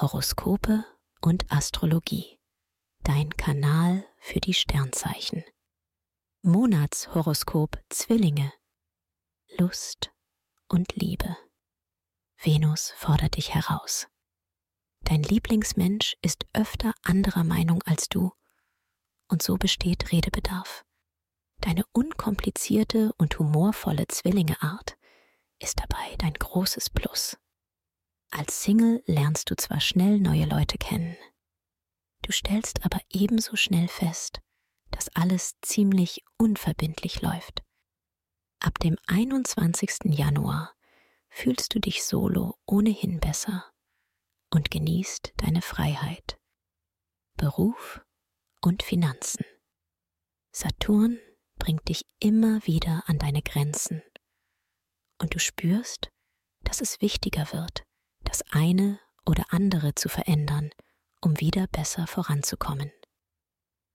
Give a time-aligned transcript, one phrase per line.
[0.00, 0.84] Horoskope
[1.22, 2.38] und Astrologie.
[3.02, 5.42] Dein Kanal für die Sternzeichen.
[6.42, 8.52] Monatshoroskop Zwillinge.
[9.58, 10.12] Lust
[10.68, 11.36] und Liebe.
[12.40, 14.06] Venus fordert dich heraus.
[15.00, 18.30] Dein Lieblingsmensch ist öfter anderer Meinung als du,
[19.26, 20.84] und so besteht Redebedarf.
[21.56, 24.96] Deine unkomplizierte und humorvolle Zwillingeart
[25.58, 27.36] ist dabei dein großes Plus.
[28.30, 31.16] Als Single lernst du zwar schnell neue Leute kennen,
[32.22, 34.40] du stellst aber ebenso schnell fest,
[34.90, 37.62] dass alles ziemlich unverbindlich läuft.
[38.60, 40.00] Ab dem 21.
[40.04, 40.74] Januar
[41.30, 43.64] fühlst du dich solo ohnehin besser
[44.50, 46.38] und genießt deine Freiheit,
[47.36, 48.00] Beruf
[48.60, 49.44] und Finanzen.
[50.52, 51.18] Saturn
[51.58, 54.02] bringt dich immer wieder an deine Grenzen
[55.20, 56.08] und du spürst,
[56.64, 57.84] dass es wichtiger wird,
[58.24, 60.70] das eine oder andere zu verändern,
[61.20, 62.90] um wieder besser voranzukommen.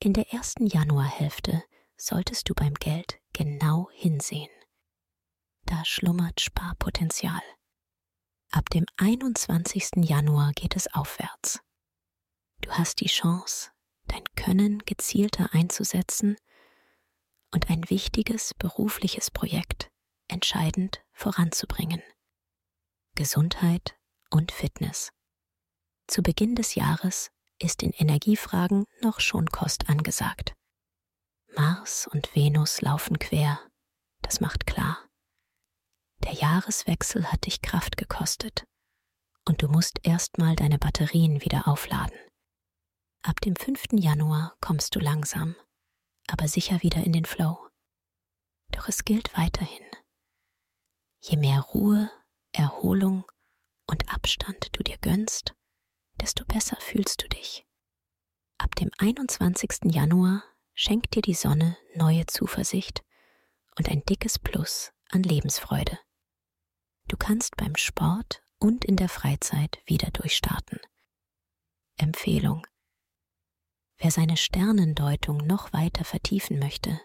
[0.00, 1.62] In der ersten Januarhälfte
[1.96, 4.50] solltest du beim Geld genau hinsehen.
[5.64, 7.42] Da schlummert Sparpotenzial.
[8.50, 9.90] Ab dem 21.
[9.96, 11.60] Januar geht es aufwärts.
[12.60, 13.70] Du hast die Chance,
[14.06, 16.36] dein Können gezielter einzusetzen
[17.52, 19.90] und ein wichtiges berufliches Projekt
[20.28, 22.02] entscheidend voranzubringen.
[23.14, 23.97] Gesundheit
[24.30, 25.10] und Fitness.
[26.06, 30.54] Zu Beginn des Jahres ist in Energiefragen noch schon Kost angesagt.
[31.56, 33.60] Mars und Venus laufen quer,
[34.22, 35.08] das macht klar.
[36.24, 38.64] Der Jahreswechsel hat dich Kraft gekostet
[39.46, 42.18] und du musst erstmal deine Batterien wieder aufladen.
[43.22, 43.86] Ab dem 5.
[43.92, 45.56] Januar kommst du langsam,
[46.28, 47.68] aber sicher wieder in den Flow.
[48.70, 49.84] Doch es gilt weiterhin.
[51.20, 52.10] Je mehr Ruhe,
[52.52, 53.24] Erholung
[53.88, 55.54] und Abstand du dir gönnst,
[56.20, 57.66] desto besser fühlst du dich.
[58.58, 59.92] Ab dem 21.
[59.92, 60.44] Januar
[60.74, 63.02] schenkt dir die Sonne neue Zuversicht
[63.76, 65.98] und ein dickes Plus an Lebensfreude.
[67.08, 70.78] Du kannst beim Sport und in der Freizeit wieder durchstarten.
[71.96, 72.66] Empfehlung.
[73.96, 77.00] Wer seine Sternendeutung noch weiter vertiefen möchte,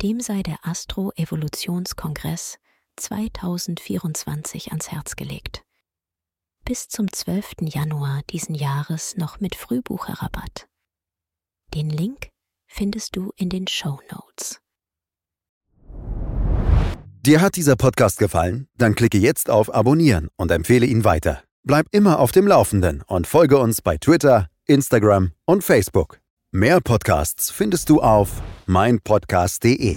[0.00, 2.58] dem sei der Astro-Evolutionskongress
[2.96, 5.64] 2024 ans Herz gelegt
[6.68, 7.62] bis zum 12.
[7.62, 10.68] Januar diesen Jahres noch mit Frühbucherrabatt.
[11.72, 12.28] Den Link
[12.66, 14.60] findest du in den Show Notes.
[17.24, 18.68] Dir hat dieser Podcast gefallen?
[18.76, 21.42] Dann klicke jetzt auf Abonnieren und empfehle ihn weiter.
[21.62, 26.20] Bleib immer auf dem Laufenden und folge uns bei Twitter, Instagram und Facebook.
[26.52, 29.96] Mehr Podcasts findest du auf meinpodcast.de.